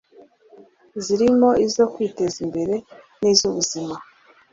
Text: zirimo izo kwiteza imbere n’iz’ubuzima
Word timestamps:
zirimo 1.03 1.49
izo 1.65 1.83
kwiteza 1.93 2.37
imbere 2.45 2.75
n’iz’ubuzima 3.19 3.95